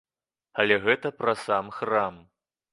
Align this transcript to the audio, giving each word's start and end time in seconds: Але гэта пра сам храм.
Але 0.63 0.77
гэта 0.87 1.13
пра 1.21 1.37
сам 1.45 1.71
храм. 1.79 2.21